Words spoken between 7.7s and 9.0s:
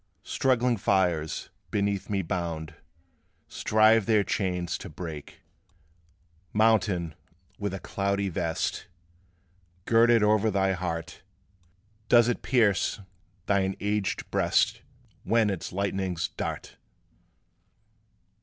a cloudy vest